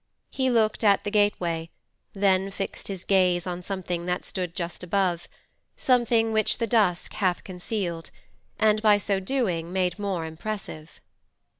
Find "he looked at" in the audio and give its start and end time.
0.31-1.03